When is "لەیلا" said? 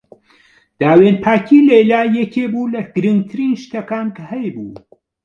1.69-2.01